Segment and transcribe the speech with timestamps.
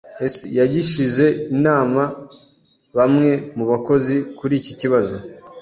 [0.33, 1.25] [S] Yagishije
[1.55, 2.03] inama
[2.97, 5.15] bamwe mu bakozi kuri iki kibazo.